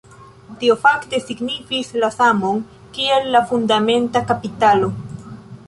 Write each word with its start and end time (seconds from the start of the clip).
Tio 0.61 0.77
fakte 0.85 1.19
signifis 1.25 1.91
la 2.05 2.09
samon 2.15 2.63
kiel 2.97 3.29
la 3.37 3.43
fundamenta 3.53 4.25
kapitalo. 4.33 4.91